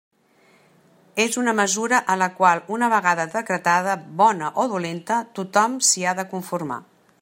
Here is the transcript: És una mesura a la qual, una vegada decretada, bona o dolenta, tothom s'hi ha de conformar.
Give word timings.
És 1.25 1.35
una 1.41 1.53
mesura 1.59 1.99
a 2.13 2.15
la 2.21 2.29
qual, 2.39 2.63
una 2.77 2.89
vegada 2.95 3.27
decretada, 3.37 3.97
bona 4.23 4.53
o 4.65 4.69
dolenta, 4.75 5.23
tothom 5.41 5.79
s'hi 5.91 6.05
ha 6.13 6.17
de 6.23 6.29
conformar. 6.35 6.85